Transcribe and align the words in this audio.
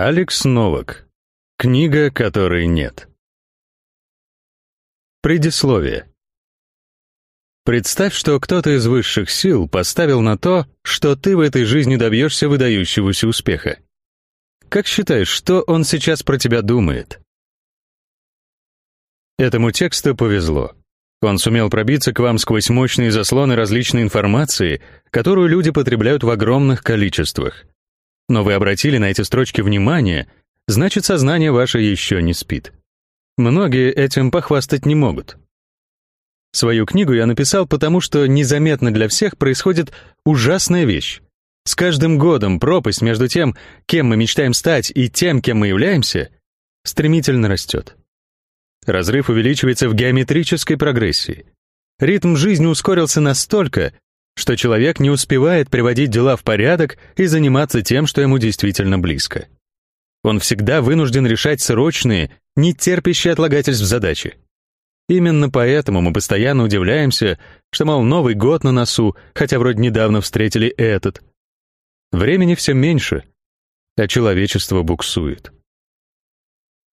Алекс 0.00 0.44
Новак. 0.44 1.08
Книга, 1.56 2.12
которой 2.12 2.68
нет. 2.68 3.08
Предисловие. 5.22 6.08
Представь, 7.64 8.14
что 8.14 8.38
кто-то 8.38 8.76
из 8.76 8.86
высших 8.86 9.28
сил 9.28 9.68
поставил 9.68 10.20
на 10.20 10.38
то, 10.38 10.68
что 10.82 11.16
ты 11.16 11.36
в 11.36 11.40
этой 11.40 11.64
жизни 11.64 11.96
добьешься 11.96 12.48
выдающегося 12.48 13.26
успеха. 13.26 13.80
Как 14.68 14.86
считаешь, 14.86 15.26
что 15.26 15.62
он 15.62 15.82
сейчас 15.82 16.22
про 16.22 16.38
тебя 16.38 16.62
думает? 16.62 17.20
Этому 19.36 19.72
тексту 19.72 20.14
повезло. 20.14 20.76
Он 21.22 21.38
сумел 21.38 21.70
пробиться 21.70 22.12
к 22.12 22.20
вам 22.20 22.38
сквозь 22.38 22.70
мощные 22.70 23.10
заслоны 23.10 23.56
различной 23.56 24.02
информации, 24.02 24.80
которую 25.10 25.48
люди 25.48 25.72
потребляют 25.72 26.22
в 26.22 26.30
огромных 26.30 26.84
количествах. 26.84 27.64
Но 28.28 28.44
вы 28.44 28.54
обратили 28.54 28.98
на 28.98 29.06
эти 29.06 29.22
строчки 29.22 29.60
внимание, 29.60 30.28
значит, 30.66 31.04
сознание 31.04 31.50
ваше 31.50 31.80
еще 31.80 32.22
не 32.22 32.34
спит. 32.34 32.72
Многие 33.36 33.92
этим 33.92 34.30
похвастать 34.30 34.84
не 34.84 34.94
могут. 34.94 35.38
Свою 36.52 36.86
книгу 36.86 37.12
я 37.12 37.26
написал 37.26 37.66
потому, 37.66 38.00
что 38.00 38.26
незаметно 38.26 38.92
для 38.92 39.08
всех 39.08 39.36
происходит 39.36 39.92
ужасная 40.24 40.84
вещь. 40.84 41.20
С 41.64 41.74
каждым 41.74 42.18
годом 42.18 42.60
пропасть 42.60 43.02
между 43.02 43.28
тем, 43.28 43.54
кем 43.86 44.08
мы 44.08 44.16
мечтаем 44.16 44.54
стать, 44.54 44.90
и 44.94 45.10
тем, 45.10 45.42
кем 45.42 45.58
мы 45.58 45.68
являемся, 45.68 46.30
стремительно 46.84 47.48
растет. 47.48 47.96
Разрыв 48.86 49.28
увеличивается 49.28 49.88
в 49.88 49.94
геометрической 49.94 50.78
прогрессии. 50.78 51.44
Ритм 51.98 52.36
жизни 52.36 52.66
ускорился 52.66 53.20
настолько, 53.20 53.92
что 54.38 54.56
человек 54.56 55.00
не 55.00 55.10
успевает 55.10 55.68
приводить 55.68 56.10
дела 56.10 56.36
в 56.36 56.44
порядок 56.44 56.96
и 57.16 57.26
заниматься 57.26 57.82
тем, 57.82 58.06
что 58.06 58.20
ему 58.20 58.38
действительно 58.38 58.98
близко. 58.98 59.48
Он 60.22 60.38
всегда 60.38 60.80
вынужден 60.80 61.26
решать 61.26 61.60
срочные, 61.60 62.30
не 62.54 62.72
терпящие 62.72 63.32
отлагательств 63.32 63.84
задачи. 63.84 64.36
Именно 65.08 65.50
поэтому 65.50 66.00
мы 66.02 66.12
постоянно 66.12 66.62
удивляемся, 66.62 67.38
что, 67.72 67.84
мол, 67.84 68.02
Новый 68.02 68.34
год 68.34 68.62
на 68.62 68.70
носу, 68.70 69.16
хотя 69.34 69.58
вроде 69.58 69.80
недавно 69.80 70.20
встретили 70.20 70.68
этот. 70.68 71.20
Времени 72.12 72.54
все 72.54 72.74
меньше, 72.74 73.24
а 73.96 74.06
человечество 74.06 74.82
буксует. 74.82 75.52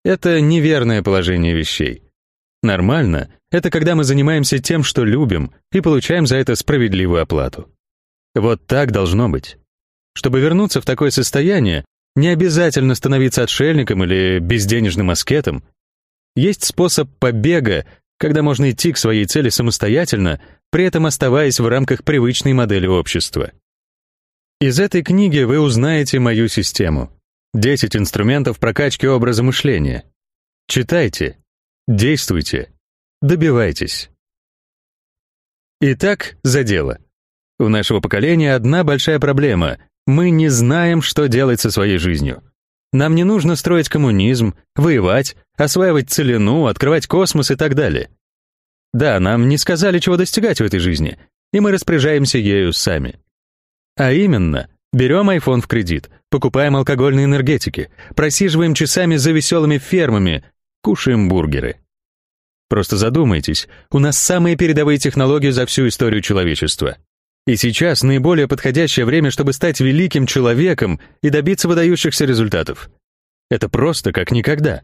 Это 0.05 0.41
неверное 0.41 1.03
положение 1.03 1.55
вещей. 1.55 2.03
Нормально— 2.63 3.33
это 3.51 3.71
когда 3.71 3.95
мы 3.95 4.05
занимаемся 4.05 4.59
тем, 4.59 4.83
что 4.83 5.05
любим, 5.05 5.53
и 5.73 5.81
получаем 5.81 6.27
за 6.27 6.37
это 6.37 6.57
справедливую 6.57 7.23
оплату. 7.23 7.71
Вот 8.35 8.67
так 8.67 8.91
должно 8.91 9.29
быть. 9.29 9.59
Чтобы 10.15 10.41
вернуться 10.41 10.81
в 10.81 10.85
такое 10.85 11.11
состояние, 11.11 11.85
не 12.17 12.29
обязательно 12.29 12.95
становиться 12.95 13.45
отшельником 13.45 14.03
или 14.03 14.41
безденежным 14.41 15.11
аскетом. 15.11 15.63
Есть 16.35 16.65
способ 16.65 17.09
побега, 17.19 17.87
когда 18.19 18.43
можно 18.43 18.71
идти 18.71 18.93
к 18.93 18.99
своей 18.99 19.25
цели 19.27 19.49
самостоятельно, 19.49 20.41
при 20.71 20.85
этом 20.85 21.07
оставаясь 21.07 21.61
в 21.61 21.69
рамках 21.69 22.03
привычной 22.03 22.53
модели 22.53 22.87
общества. 22.87 23.53
Из 24.61 24.81
этой 24.81 25.03
книги 25.03 25.41
вы 25.43 25.61
узнаете 25.61 26.19
мою 26.19 26.49
систему. 26.49 27.13
10 27.55 27.97
инструментов 27.97 28.59
прокачки 28.59 29.07
образа 29.07 29.45
мышления. 29.45 30.05
Читайте, 30.67 31.39
действуйте, 31.89 32.71
добивайтесь. 33.21 34.11
Итак, 35.81 36.37
за 36.45 36.63
дело. 36.63 36.99
У 37.59 37.69
нашего 37.69 38.01
поколения 38.01 38.55
одна 38.55 38.85
большая 38.85 39.19
проблема. 39.19 39.79
Мы 40.07 40.31
не 40.31 40.49
знаем, 40.49 41.03
что 41.03 41.27
делать 41.27 41.61
со 41.61 41.71
своей 41.71 41.99
жизнью. 41.99 42.43
Нам 42.93 43.15
не 43.15 43.25
нужно 43.25 43.57
строить 43.57 43.89
коммунизм, 43.89 44.55
воевать, 44.77 45.37
осваивать 45.57 46.11
целину, 46.11 46.67
открывать 46.67 47.07
космос 47.07 47.51
и 47.51 47.57
так 47.57 47.75
далее. 47.75 48.11
Да, 48.93 49.19
нам 49.21 49.49
не 49.49 49.59
сказали, 49.59 49.99
чего 49.99 50.17
достигать 50.17 50.61
в 50.61 50.65
этой 50.65 50.81
жизни, 50.81 51.19
и 51.53 51.61
мы 51.61 51.73
распоряжаемся 51.73 52.39
ею 52.39 52.73
сами. 52.73 53.19
А 53.97 54.13
именно, 54.13 54.71
берем 54.93 55.29
iPhone 55.29 55.61
в 55.61 55.67
кредит, 55.67 56.09
покупаем 56.31 56.77
алкогольные 56.77 57.25
энергетики, 57.25 57.91
просиживаем 58.15 58.75
часами 58.75 59.17
за 59.17 59.33
веселыми 59.33 59.79
фермами, 59.79 60.45
кушаем 60.89 61.29
бургеры. 61.29 61.77
Просто 62.71 62.97
задумайтесь, 62.97 63.69
у 63.91 63.99
нас 63.99 64.17
самые 64.17 64.57
передовые 64.57 64.97
технологии 64.97 65.51
за 65.51 65.67
всю 65.67 65.87
историю 65.87 66.23
человечества. 66.23 66.97
И 67.47 67.57
сейчас 67.57 68.03
наиболее 68.03 68.49
подходящее 68.49 69.05
время, 69.05 69.31
чтобы 69.31 69.53
стать 69.53 69.81
великим 69.81 70.25
человеком 70.25 70.99
и 71.23 71.29
добиться 71.29 71.69
выдающихся 71.69 72.25
результатов. 72.25 72.89
Это 73.51 73.69
просто 73.69 74.13
как 74.13 74.31
никогда. 74.31 74.81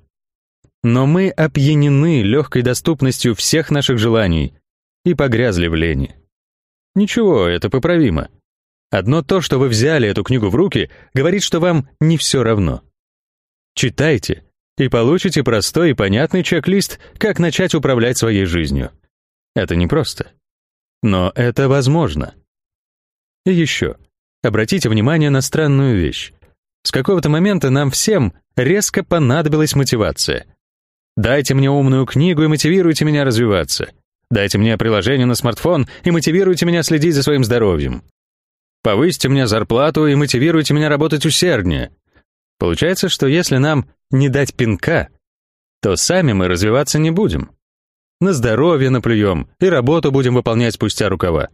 Но 0.82 1.06
мы 1.06 1.30
опьянены 1.30 2.20
легкой 2.20 2.60
доступностью 2.60 3.34
всех 3.34 3.70
наших 3.70 3.96
желаний 3.96 4.52
и 5.06 5.14
погрязли 5.14 5.68
в 5.68 5.74
лени. 5.74 6.16
Ничего, 6.94 7.46
это 7.46 7.70
поправимо. 7.70 8.28
Одно 8.90 9.22
то, 9.22 9.40
что 9.40 9.58
вы 9.58 9.68
взяли 9.68 10.06
эту 10.06 10.22
книгу 10.22 10.50
в 10.50 10.54
руки, 10.54 10.90
говорит, 11.14 11.42
что 11.42 11.60
вам 11.60 11.88
не 11.98 12.18
все 12.18 12.42
равно. 12.42 12.82
Читайте 13.74 14.44
и 14.78 14.88
получите 14.88 15.42
простой 15.42 15.90
и 15.90 15.94
понятный 15.94 16.42
чек-лист, 16.42 16.98
как 17.18 17.38
начать 17.38 17.74
управлять 17.74 18.18
своей 18.18 18.44
жизнью. 18.44 18.90
Это 19.54 19.76
непросто. 19.76 20.32
Но 21.02 21.32
это 21.34 21.68
возможно. 21.68 22.34
И 23.46 23.52
еще. 23.52 23.96
Обратите 24.42 24.88
внимание 24.88 25.30
на 25.30 25.40
странную 25.40 25.96
вещь. 25.96 26.32
С 26.82 26.90
какого-то 26.90 27.28
момента 27.28 27.70
нам 27.70 27.90
всем 27.90 28.34
резко 28.56 29.04
понадобилась 29.04 29.74
мотивация. 29.74 30.46
Дайте 31.16 31.54
мне 31.54 31.70
умную 31.70 32.06
книгу 32.06 32.42
и 32.42 32.48
мотивируйте 32.48 33.04
меня 33.04 33.24
развиваться. 33.24 33.92
Дайте 34.30 34.58
мне 34.58 34.76
приложение 34.76 35.26
на 35.26 35.34
смартфон 35.34 35.86
и 36.02 36.10
мотивируйте 36.10 36.66
меня 36.66 36.82
следить 36.82 37.14
за 37.14 37.22
своим 37.22 37.44
здоровьем. 37.44 38.02
Повысьте 38.82 39.28
мне 39.28 39.46
зарплату 39.46 40.06
и 40.06 40.14
мотивируйте 40.14 40.74
меня 40.74 40.88
работать 40.88 41.24
усерднее. 41.24 41.90
Получается, 42.58 43.08
что 43.08 43.26
если 43.26 43.56
нам 43.56 43.88
не 44.10 44.28
дать 44.28 44.54
пинка, 44.54 45.08
то 45.82 45.96
сами 45.96 46.32
мы 46.32 46.48
развиваться 46.48 46.98
не 46.98 47.10
будем. 47.10 47.50
На 48.20 48.32
здоровье 48.32 48.90
наплюем 48.90 49.50
и 49.60 49.66
работу 49.66 50.12
будем 50.12 50.34
выполнять 50.34 50.74
спустя 50.74 51.08
рукава. 51.08 51.50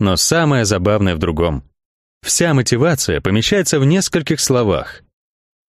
Но 0.00 0.16
самое 0.16 0.64
забавное 0.64 1.14
в 1.14 1.18
другом. 1.18 1.64
Вся 2.22 2.52
мотивация 2.52 3.20
помещается 3.20 3.78
в 3.78 3.84
нескольких 3.84 4.40
словах. 4.40 5.02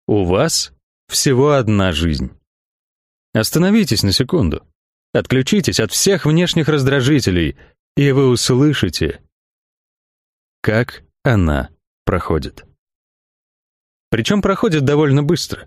У 0.07 0.25
вас 0.25 0.73
всего 1.07 1.53
одна 1.53 1.93
жизнь. 1.93 2.31
Остановитесь 3.33 4.03
на 4.03 4.11
секунду. 4.11 4.65
Отключитесь 5.13 5.79
от 5.79 5.91
всех 5.91 6.25
внешних 6.25 6.67
раздражителей, 6.67 7.55
и 7.95 8.11
вы 8.11 8.27
услышите, 8.29 9.21
как 10.61 11.03
она 11.23 11.69
проходит. 12.05 12.65
Причем 14.13 14.43
проходит 14.43 14.85
довольно 14.85 15.23
быстро. 15.23 15.65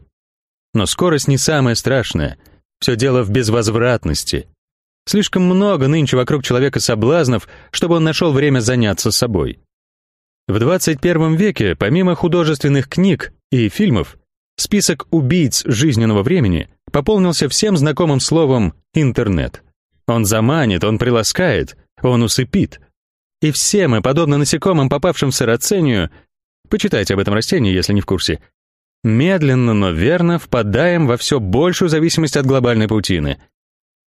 Но 0.73 0.87
скорость 0.87 1.27
не 1.27 1.37
самое 1.37 1.75
страшное. 1.75 2.39
Все 2.79 2.95
дело 2.95 3.25
в 3.25 3.31
безвозвратности. 3.31 4.47
Слишком 5.05 5.43
много 5.43 5.89
нынче 5.89 6.17
вокруг 6.17 6.45
человека 6.45 6.79
соблазнов, 6.79 7.49
чтобы 7.73 7.97
он 7.97 8.05
нашел 8.05 8.33
время 8.33 8.61
заняться 8.61 9.11
собой. 9.11 9.59
В 10.47 10.61
21 10.61 11.35
веке, 11.35 11.75
помимо 11.75 12.15
художественных 12.15 12.89
книг 12.89 13.33
и 13.51 13.69
фильмов, 13.69 14.17
список 14.57 15.09
убийц 15.11 15.65
жизненного 15.65 16.23
времени 16.23 16.69
пополнился 16.93 17.49
всем 17.49 17.77
знакомым 17.77 18.21
словом 18.21 18.75
«интернет». 18.95 19.65
Он 20.07 20.25
заманит, 20.25 20.85
он 20.85 20.99
приласкает, 20.99 21.77
он 22.01 22.23
усыпит. 22.23 22.81
И 23.43 23.51
все 23.51 23.89
мы, 23.89 24.03
подобно 24.03 24.39
насекомым, 24.39 24.89
попавшим 24.89 25.33
в 25.33 25.35
сарацению, 25.35 26.11
почитайте 26.69 27.15
об 27.15 27.21
этом 27.21 27.35
растении, 27.35 27.73
если 27.73 27.93
не 27.93 28.01
в 28.01 28.07
курсе, 28.07 28.41
медленно, 29.03 29.75
но 29.75 29.91
верно 29.91 30.39
впадаем 30.39 31.07
во 31.07 31.17
все 31.17 31.41
большую 31.41 31.89
зависимость 31.89 32.37
от 32.37 32.47
глобальной 32.47 32.89
паутины. 32.89 33.41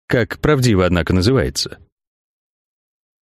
Как 0.09 0.39
правдиво, 0.39 0.85
однако, 0.87 1.13
называется. 1.15 1.79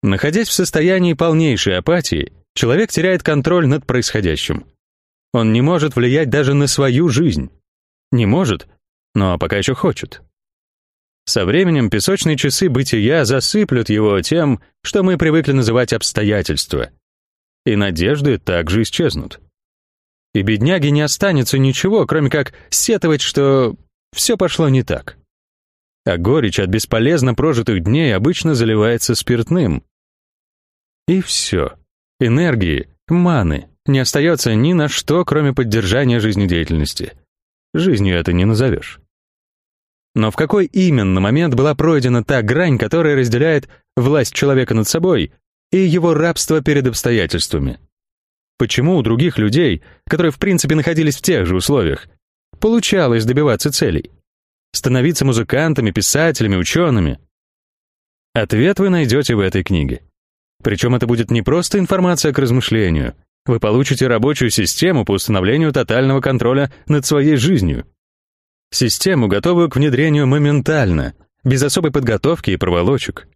Находясь 0.02 0.48
в 0.48 0.52
состоянии 0.52 1.14
полнейшей 1.14 1.78
апатии, 1.78 2.32
человек 2.54 2.90
теряет 2.90 3.22
контроль 3.22 3.66
над 3.66 3.87
происходящим. 3.87 4.66
Он 5.32 5.52
не 5.52 5.62
может 5.62 5.96
влиять 5.96 6.31
даже 6.31 6.54
на 6.54 6.66
свою 6.66 7.08
жизнь. 7.08 7.50
Не 8.12 8.26
может, 8.26 8.69
но 9.14 9.38
пока 9.38 9.56
еще 9.56 9.75
хочет. 9.75 10.22
Со 11.25 11.46
временем 11.46 11.88
песочные 11.88 12.37
часы 12.37 12.69
бытия 12.69 13.25
засыплют 13.25 13.88
его 13.88 14.20
тем, 14.20 14.60
что 14.82 15.02
мы 15.02 15.16
привыкли 15.16 15.52
называть 15.52 15.93
обстоятельства. 15.93 16.90
И 17.64 17.76
надежды 17.76 18.38
также 18.38 18.82
исчезнут. 18.82 19.40
И 20.34 20.43
бедняге 20.43 20.90
не 20.90 21.02
останется 21.02 21.58
ничего, 21.58 22.06
кроме 22.06 22.28
как 22.28 22.52
сетовать, 22.69 23.20
что 23.20 23.76
все 24.12 24.37
пошло 24.37 24.69
не 24.69 24.82
так. 24.82 25.16
А 26.05 26.19
горечь 26.19 26.58
от 26.58 26.69
бесполезно 26.69 27.34
прожитых 27.34 27.82
дней 27.82 28.14
обычно 28.14 28.55
заливается 28.55 29.14
спиртным. 29.14 29.82
И 31.08 31.20
все. 31.22 31.75
Энергии, 32.20 32.88
маны 33.08 33.69
не 33.87 33.99
остается 33.99 34.55
ни 34.55 34.72
на 34.72 34.88
что, 34.88 35.25
кроме 35.25 35.52
поддержания 35.52 36.20
жизнедеятельности. 36.20 37.12
Жизнью 37.72 38.17
это 38.17 38.32
не 38.32 38.44
назовешь. 38.44 39.00
Но 40.14 40.31
в 40.31 40.37
какой 40.37 40.67
именно 40.67 41.20
момент 41.20 41.55
была 41.55 41.75
пройдена 41.75 42.22
та 42.22 42.43
грань, 42.43 42.78
которая 42.78 43.17
разделяет 43.17 43.69
власть 43.96 44.32
человека 44.32 44.75
над 44.75 44.87
собой 44.87 45.32
и 45.74 45.88
его 45.88 46.14
рабство 46.14 46.62
перед 46.62 46.86
обстоятельствами? 46.86 47.80
Почему 48.58 48.96
у 48.96 49.02
других 49.02 49.38
людей, 49.38 49.82
которые 50.08 50.30
в 50.30 50.38
принципе 50.38 50.76
находились 50.76 51.16
в 51.16 51.22
тех 51.22 51.46
же 51.46 51.56
условиях, 51.56 52.06
получалось 52.60 53.24
добиваться 53.24 53.72
целей? 53.72 54.12
Становиться 54.72 55.24
музыкантами, 55.24 55.90
писателями, 55.90 56.54
учеными? 56.54 57.18
Ответ 58.34 58.78
вы 58.78 58.88
найдете 58.88 59.34
в 59.34 59.40
этой 59.40 59.64
книге. 59.64 60.02
Причем 60.62 60.94
это 60.94 61.08
будет 61.08 61.32
не 61.32 61.42
просто 61.42 61.80
информация 61.80 62.32
к 62.32 62.38
размышлению. 62.38 63.16
Вы 63.44 63.58
получите 63.58 64.06
рабочую 64.06 64.50
систему 64.50 65.04
по 65.04 65.12
установлению 65.12 65.72
тотального 65.72 66.20
контроля 66.20 66.72
над 66.86 67.04
своей 67.04 67.34
жизнью. 67.34 67.84
Систему, 68.70 69.26
готовую 69.26 69.68
к 69.70 69.76
внедрению 69.76 70.28
моментально, 70.28 71.14
без 71.42 71.64
особой 71.64 71.90
подготовки 71.90 72.52
и 72.52 72.56
проволочек. 72.56 73.26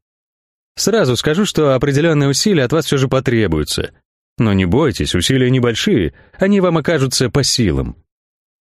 Сразу 0.79 1.17
скажу, 1.17 1.45
что 1.45 1.75
определенные 1.75 2.29
усилия 2.29 2.63
от 2.63 2.73
вас 2.73 2.87
все 2.87 2.99
же 2.99 3.09
потребуются. 3.09 3.91
Но 4.39 4.53
не 4.53 4.65
бойтесь, 4.65 5.13
усилия 5.13 5.51
небольшие, 5.51 6.15
они 6.39 6.61
вам 6.61 6.77
окажутся 6.77 7.31
по 7.31 7.43
силам. 7.43 7.97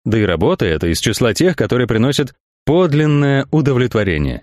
Да 0.04 0.18
и 0.18 0.24
работа 0.24 0.66
эта 0.66 0.88
из 0.88 1.00
числа 1.00 1.36
тех, 1.36 1.56
которые 1.56 1.88
приносят 1.88 2.34
подлинное 2.66 3.48
удовлетворение. 3.52 4.42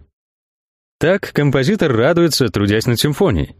Так 1.00 1.32
композитор 1.32 1.93
радуется, 1.93 2.49
трудясь 2.49 2.87
над 2.87 3.00
симфонией. 3.00 3.56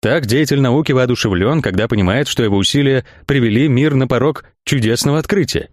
Так 0.00 0.26
деятель 0.26 0.60
науки 0.60 0.92
воодушевлен, 0.92 1.60
когда 1.60 1.88
понимает, 1.88 2.28
что 2.28 2.44
его 2.44 2.56
усилия 2.56 3.04
привели 3.26 3.66
мир 3.66 3.96
на 3.96 4.06
порог 4.06 4.44
чудесного 4.64 5.18
открытия. 5.18 5.70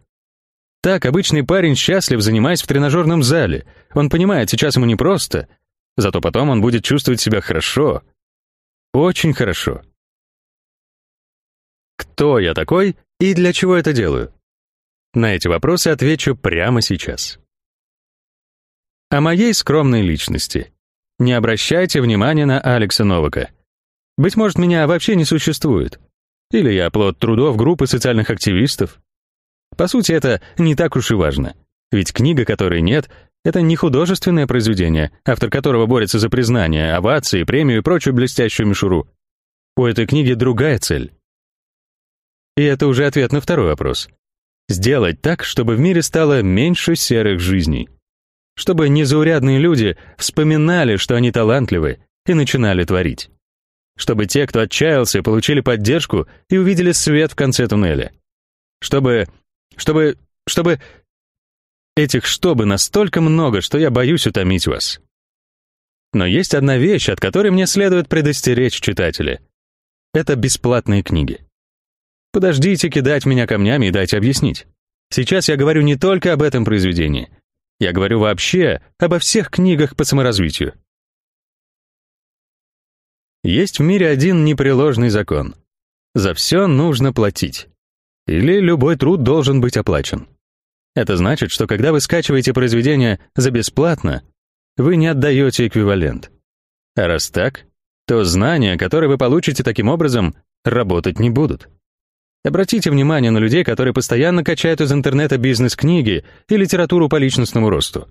Так 0.82 1.06
обычный 1.06 1.44
парень 1.44 1.76
счастлив, 1.76 2.20
занимаясь 2.22 2.64
в 2.64 2.68
тренажерном 2.68 3.22
зале. 3.22 3.66
Он 3.94 4.10
понимает, 4.10 4.50
сейчас 4.50 4.76
ему 4.76 4.88
непросто, 4.88 5.48
зато 5.98 6.22
потом 6.22 6.50
он 6.50 6.62
будет 6.62 6.84
чувствовать 6.84 7.22
себя 7.22 7.42
хорошо. 7.42 8.04
Очень 8.94 9.34
хорошо. 9.34 9.82
Кто 11.98 12.40
я 12.40 12.54
такой 12.54 12.98
и 13.20 13.34
для 13.34 13.54
чего 13.54 13.76
это 13.76 13.94
делаю? 13.94 14.34
На 15.14 15.36
эти 15.36 15.48
вопросы 15.48 15.90
отвечу 15.90 16.36
прямо 16.36 16.82
сейчас. 16.82 17.40
О 19.10 19.22
моей 19.22 19.54
скромной 19.54 20.02
личности. 20.02 20.74
Не 21.20 21.34
обращайте 21.34 22.02
внимания 22.02 22.46
на 22.46 22.60
Алекса 22.60 23.06
Новака. 23.06 23.50
Быть 24.18 24.36
может, 24.36 24.58
меня 24.58 24.88
вообще 24.88 25.16
не 25.16 25.24
существует. 25.24 26.00
Или 26.52 26.72
я 26.72 26.90
плод 26.90 27.18
трудов 27.18 27.56
группы 27.56 27.88
социальных 27.88 28.30
активистов. 28.30 29.00
По 29.78 29.88
сути, 29.88 30.12
это 30.12 30.42
не 30.58 30.76
так 30.76 30.96
уж 30.96 31.12
и 31.12 31.16
важно. 31.16 31.56
Ведь 31.92 32.14
книга, 32.14 32.46
которой 32.46 32.82
нет, 32.82 33.10
это 33.46 33.62
не 33.62 33.78
художественное 33.78 34.46
произведение, 34.46 35.12
автор 35.24 35.50
которого 35.50 35.86
борется 35.86 36.20
за 36.20 36.30
признание, 36.30 36.96
овации, 36.96 37.44
премию 37.44 37.78
и 37.78 37.82
прочую 37.82 38.14
блестящую 38.14 38.68
мишуру. 38.68 39.08
У 39.78 39.86
этой 39.86 40.06
книги 40.06 40.34
другая 40.34 40.78
цель. 40.80 41.14
И 42.58 42.64
это 42.64 42.88
уже 42.88 43.06
ответ 43.06 43.32
на 43.32 43.40
второй 43.40 43.68
вопрос. 43.68 44.10
Сделать 44.68 45.22
так, 45.22 45.46
чтобы 45.46 45.76
в 45.76 45.80
мире 45.80 46.02
стало 46.02 46.42
меньше 46.42 46.98
серых 46.98 47.40
жизней. 47.40 47.88
Чтобы 48.58 48.90
незаурядные 48.90 49.60
люди 49.60 49.96
вспоминали, 50.18 50.98
что 50.98 51.16
они 51.16 51.32
талантливы, 51.32 52.00
и 52.26 52.34
начинали 52.34 52.84
творить 52.84 53.30
чтобы 53.98 54.26
те, 54.26 54.46
кто 54.46 54.62
отчаялся, 54.62 55.24
получили 55.24 55.62
поддержку 55.62 56.28
и 56.50 56.58
увидели 56.58 56.92
свет 56.92 57.32
в 57.32 57.36
конце 57.36 57.68
туннеля. 57.68 58.12
Чтобы... 58.82 59.28
чтобы... 59.78 60.18
чтобы... 60.48 60.80
Этих 61.96 62.26
«чтобы» 62.26 62.66
настолько 62.66 63.22
много, 63.22 63.62
что 63.62 63.78
я 63.78 63.90
боюсь 63.90 64.28
утомить 64.28 64.68
вас. 64.68 65.00
Но 66.12 66.26
есть 66.26 66.54
одна 66.54 66.78
вещь, 66.78 67.10
от 67.10 67.20
которой 67.20 67.52
мне 67.52 67.68
следует 67.68 68.10
предостеречь 68.10 68.80
читателя. 68.82 69.42
Это 70.14 70.36
бесплатные 70.36 71.04
книги. 71.04 71.46
Подождите 72.32 72.90
кидать 72.90 73.26
меня 73.26 73.48
камнями 73.48 73.88
и 73.88 73.92
дайте 73.92 74.18
объяснить. 74.18 74.68
Сейчас 75.10 75.48
я 75.48 75.56
говорю 75.56 75.84
не 75.84 75.96
только 75.96 76.34
об 76.34 76.42
этом 76.42 76.66
произведении. 76.66 77.30
Я 77.80 77.94
говорю 77.94 78.20
вообще 78.20 78.82
обо 78.98 79.20
всех 79.20 79.50
книгах 79.50 79.96
по 79.96 80.04
саморазвитию. 80.04 80.74
Есть 83.44 83.80
в 83.80 83.84
мире 83.84 84.10
один 84.10 84.44
непреложный 84.44 85.10
закон. 85.10 85.56
За 86.14 86.34
все 86.34 86.68
нужно 86.68 87.14
платить. 87.14 87.68
Или 88.28 88.60
любой 88.60 88.98
труд 88.98 89.24
должен 89.24 89.62
быть 89.62 89.78
оплачен. 89.78 90.28
Это 90.96 91.18
значит, 91.18 91.52
что 91.52 91.68
когда 91.68 91.92
вы 91.92 92.00
скачиваете 92.00 92.54
произведение 92.54 93.20
за 93.36 93.52
бесплатно, 93.52 94.24
вы 94.78 94.96
не 94.96 95.08
отдаете 95.08 95.68
эквивалент. 95.68 96.32
А 96.96 97.08
раз 97.08 97.30
так, 97.30 97.66
то 98.08 98.24
знания, 98.24 98.78
которые 98.78 99.10
вы 99.10 99.18
получите 99.18 99.64
таким 99.64 99.90
образом, 99.90 100.36
работать 100.64 101.20
не 101.20 101.30
будут. 101.30 101.70
Обратите 102.46 102.92
внимание 102.92 103.32
на 103.32 103.40
людей, 103.40 103.64
которые 103.64 103.94
постоянно 103.94 104.44
качают 104.44 104.80
из 104.80 104.92
интернета 104.92 105.38
бизнес-книги 105.38 106.24
и 106.48 106.58
литературу 106.58 107.10
по 107.10 107.18
личностному 107.18 107.70
росту. 107.70 108.08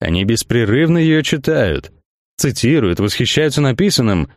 Они 0.00 0.24
беспрерывно 0.24 0.98
ее 0.98 1.22
читают, 1.22 1.92
цитируют, 2.36 3.00
восхищаются 3.00 3.60
написанным, 3.60 4.32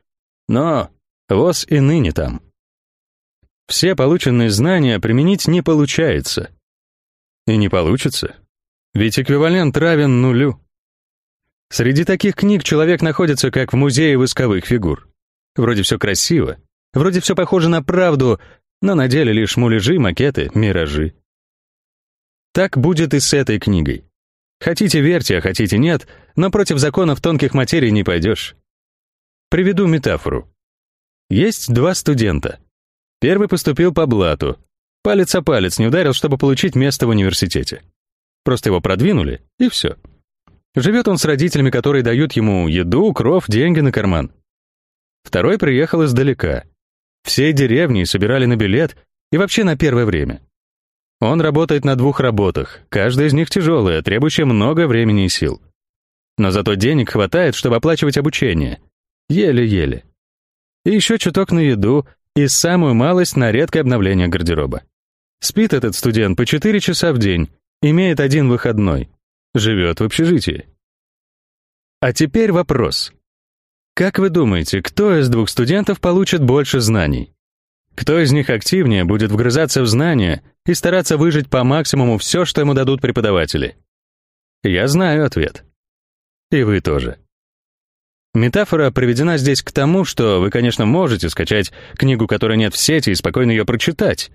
но 0.47 0.89
воз 1.29 1.65
и 1.69 1.79
ныне 1.79 2.11
там. 2.11 2.41
Все 3.67 3.95
полученные 3.95 4.49
знания 4.49 4.99
применить 4.99 5.47
не 5.47 5.61
получается. 5.61 6.49
И 7.47 7.57
не 7.57 7.69
получится, 7.69 8.35
ведь 8.93 9.19
эквивалент 9.19 9.75
равен 9.77 10.21
нулю. 10.21 10.59
Среди 11.69 12.05
таких 12.05 12.35
книг 12.35 12.63
человек 12.63 13.01
находится 13.01 13.51
как 13.51 13.73
в 13.73 13.75
музее 13.75 14.17
восковых 14.17 14.65
фигур. 14.65 15.09
Вроде 15.55 15.81
все 15.83 15.97
красиво, 15.97 16.57
вроде 16.93 17.19
все 17.19 17.35
похоже 17.35 17.69
на 17.69 17.83
правду, 17.83 18.39
но 18.81 18.95
на 18.95 19.07
деле 19.07 19.33
лишь 19.33 19.57
муляжи, 19.57 19.99
макеты, 19.99 20.51
миражи. 20.53 21.15
Так 22.53 22.77
будет 22.77 23.13
и 23.13 23.19
с 23.19 23.33
этой 23.33 23.59
книгой. 23.59 24.05
Хотите 24.59 25.01
верьте, 25.01 25.37
а 25.37 25.41
хотите 25.41 25.77
нет, 25.77 26.07
но 26.35 26.51
против 26.51 26.77
законов 26.77 27.19
тонких 27.19 27.53
материй 27.53 27.91
не 27.91 28.03
пойдешь. 28.03 28.55
Приведу 29.49 29.87
метафору. 29.87 30.49
Есть 31.29 31.73
два 31.73 31.95
студента. 31.95 32.59
Первый 33.19 33.47
поступил 33.47 33.93
по 33.93 34.05
блату. 34.05 34.57
Палец 35.03 35.35
о 35.35 35.41
палец 35.41 35.77
не 35.77 35.87
ударил, 35.87 36.13
чтобы 36.13 36.37
получить 36.37 36.75
место 36.75 37.05
в 37.05 37.09
университете. 37.09 37.83
Просто 38.43 38.69
его 38.69 38.81
продвинули, 38.81 39.41
и 39.59 39.69
все. 39.69 39.97
Живет 40.75 41.07
он 41.07 41.17
с 41.17 41.25
родителями, 41.25 41.69
которые 41.69 42.03
дают 42.03 42.33
ему 42.33 42.67
еду, 42.67 43.13
кров, 43.13 43.45
деньги 43.47 43.81
на 43.81 43.91
карман. 43.91 44.31
Второй 45.23 45.59
приехал 45.59 46.03
издалека. 46.03 46.63
Всей 47.23 47.53
деревни 47.53 48.05
собирали 48.05 48.45
на 48.45 48.55
билет 48.55 48.97
и 49.31 49.37
вообще 49.37 49.63
на 49.63 49.77
первое 49.77 50.05
время. 50.05 50.41
Он 51.21 51.39
работает 51.41 51.85
на 51.85 51.95
двух 51.95 52.19
работах, 52.19 52.79
каждая 52.89 53.27
из 53.27 53.33
них 53.33 53.49
тяжелая, 53.49 54.01
требующая 54.01 54.45
много 54.45 54.87
времени 54.87 55.25
и 55.25 55.29
сил. 55.29 55.61
Но 56.37 56.51
зато 56.51 56.73
денег 56.73 57.11
хватает, 57.11 57.55
чтобы 57.55 57.75
оплачивать 57.75 58.17
обучение— 58.17 58.81
Еле-еле. 59.29 60.03
И 60.85 60.91
еще 60.91 61.17
чуток 61.17 61.51
на 61.51 61.59
еду 61.59 62.05
и 62.35 62.47
самую 62.47 62.93
малость 62.93 63.35
на 63.35 63.51
редкое 63.51 63.81
обновление 63.81 64.27
гардероба. 64.27 64.83
Спит 65.43 65.73
этот 65.73 65.93
студент 65.93 66.37
по 66.37 66.45
4 66.45 66.79
часа 66.79 67.11
в 67.11 67.17
день, 67.17 67.49
имеет 67.81 68.21
один 68.21 68.47
выходной, 68.47 69.09
живет 69.53 69.99
в 69.99 70.05
общежитии. 70.05 70.69
А 71.99 72.13
теперь 72.13 72.53
вопрос. 72.53 73.11
Как 73.93 74.19
вы 74.19 74.29
думаете, 74.29 74.81
кто 74.81 75.19
из 75.19 75.27
двух 75.27 75.49
студентов 75.49 75.99
получит 75.99 76.41
больше 76.41 76.79
знаний? 76.79 77.33
Кто 77.93 78.21
из 78.21 78.31
них 78.31 78.49
активнее 78.49 79.03
будет 79.03 79.31
вгрызаться 79.33 79.81
в 79.81 79.85
знания 79.85 80.41
и 80.65 80.73
стараться 80.73 81.17
выжить 81.17 81.49
по 81.49 81.65
максимуму 81.65 82.17
все, 82.19 82.45
что 82.45 82.61
ему 82.61 82.73
дадут 82.73 83.01
преподаватели? 83.01 83.75
Я 84.63 84.87
знаю 84.87 85.25
ответ. 85.25 85.65
И 86.51 86.63
вы 86.63 86.79
тоже. 86.79 87.19
Метафора 88.33 88.91
приведена 88.91 89.37
здесь 89.37 89.61
к 89.61 89.73
тому, 89.73 90.05
что 90.05 90.39
вы, 90.39 90.51
конечно, 90.51 90.85
можете 90.85 91.27
скачать 91.27 91.73
книгу, 91.95 92.27
которой 92.27 92.57
нет 92.57 92.73
в 92.73 92.79
сети, 92.79 93.09
и 93.09 93.15
спокойно 93.15 93.51
ее 93.51 93.65
прочитать. 93.65 94.31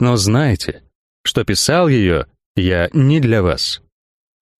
Но 0.00 0.16
знайте, 0.16 0.82
что 1.22 1.44
писал 1.44 1.86
ее 1.86 2.26
я 2.56 2.90
не 2.92 3.20
для 3.20 3.42
вас. 3.42 3.80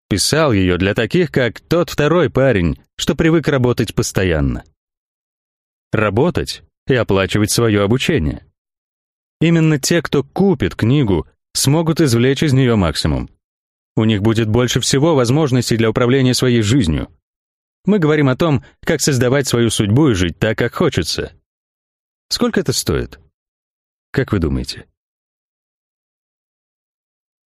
Писал 0.08 0.52
ее 0.52 0.78
для 0.78 0.94
таких, 0.94 1.32
как 1.32 1.60
тот 1.60 1.90
второй 1.90 2.30
парень, 2.30 2.80
что 2.96 3.16
привык 3.16 3.48
работать 3.48 3.94
постоянно. 3.94 4.62
Работать 5.92 6.62
и 6.86 6.94
оплачивать 6.94 7.50
свое 7.50 7.82
обучение. 7.82 8.46
Именно 9.40 9.80
те, 9.80 10.02
кто 10.02 10.22
купит 10.22 10.76
книгу, 10.76 11.26
смогут 11.54 12.00
извлечь 12.00 12.44
из 12.44 12.52
нее 12.52 12.76
максимум. 12.76 13.28
У 13.96 14.04
них 14.04 14.22
будет 14.22 14.48
больше 14.48 14.78
всего 14.78 15.16
возможностей 15.16 15.76
для 15.76 15.90
управления 15.90 16.34
своей 16.34 16.62
жизнью— 16.62 17.08
мы 17.84 17.98
говорим 17.98 18.28
о 18.28 18.36
том, 18.36 18.62
как 18.80 19.00
создавать 19.00 19.48
свою 19.48 19.70
судьбу 19.70 20.10
и 20.10 20.14
жить 20.14 20.38
так, 20.38 20.58
как 20.58 20.74
хочется. 20.74 21.32
Сколько 22.28 22.60
это 22.60 22.72
стоит? 22.72 23.18
Как 24.12 24.32
вы 24.32 24.38
думаете? 24.38 24.86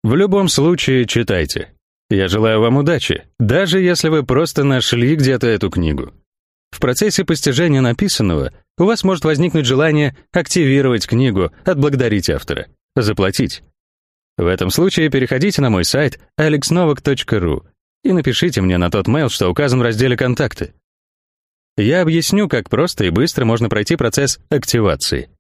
В 0.05 0.15
любом 0.17 0.49
случае, 0.49 1.07
читайте. 1.07 1.73
Я 2.11 2.29
желаю 2.29 2.61
вам 2.61 2.77
удачи, 2.77 3.25
даже 3.39 3.81
если 3.81 4.11
вы 4.11 4.23
просто 4.23 4.63
нашли 4.63 5.17
где-то 5.17 5.47
эту 5.47 5.71
книгу. 5.71 6.13
В 6.71 6.79
процессе 6.79 7.25
постижения 7.25 7.81
написанного 7.81 8.53
у 8.77 8.85
вас 8.85 9.03
может 9.03 9.25
возникнуть 9.25 9.65
желание 9.65 10.15
активировать 10.31 11.07
книгу, 11.07 11.53
отблагодарить 11.65 12.29
автора, 12.29 12.67
заплатить. 12.95 13.63
В 14.37 14.47
этом 14.47 14.69
случае 14.69 15.09
переходите 15.09 15.63
на 15.63 15.71
мой 15.71 15.87
сайт 15.87 16.21
alexnovak.ru 16.39 17.65
и 18.03 18.13
напишите 18.13 18.61
мне 18.61 18.77
на 18.77 18.91
тот 18.91 19.09
mail, 19.09 19.31
что 19.31 19.49
указан 19.49 19.81
в 19.81 19.85
разделе 19.85 20.19
«Контакты». 20.19 20.75
Я 21.79 22.03
объясню, 22.03 22.47
как 22.51 22.69
просто 22.69 23.07
и 23.07 23.11
быстро 23.11 23.47
можно 23.47 23.71
пройти 23.71 23.97
процесс 23.97 24.39
активации. 24.51 25.31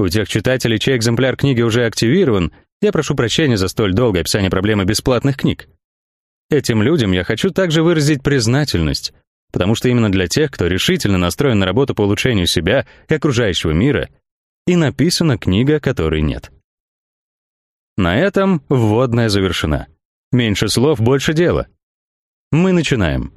У 0.00 0.08
тех 0.08 0.28
читателей, 0.28 0.80
чей 0.80 0.96
экземпляр 0.96 1.36
книги 1.36 1.62
уже 1.62 1.86
активирован, 1.86 2.52
я 2.84 2.92
прошу 2.92 3.14
прощения 3.14 3.56
за 3.56 3.68
столь 3.68 3.94
долгое 3.94 4.20
описание 4.20 4.50
проблемы 4.50 4.84
бесплатных 4.84 5.36
книг. 5.36 5.68
Этим 6.50 6.82
людям 6.82 7.12
я 7.12 7.24
хочу 7.24 7.50
также 7.50 7.82
выразить 7.82 8.22
признательность, 8.22 9.12
потому 9.52 9.74
что 9.74 9.88
именно 9.88 10.12
для 10.12 10.28
тех, 10.28 10.50
кто 10.50 10.66
решительно 10.66 11.18
настроен 11.18 11.58
на 11.58 11.66
работу 11.66 11.94
по 11.94 12.02
улучшению 12.02 12.46
себя 12.46 12.86
и 13.08 13.14
окружающего 13.14 13.70
мира, 13.70 14.10
и 14.66 14.76
написана 14.76 15.38
книга, 15.38 15.80
которой 15.80 16.20
нет. 16.20 16.50
На 17.96 18.16
этом 18.16 18.62
вводная 18.68 19.28
завершена. 19.28 19.86
Меньше 20.32 20.68
слов, 20.68 21.00
больше 21.00 21.32
дела. 21.32 21.68
Мы 22.50 22.72
начинаем. 22.72 23.32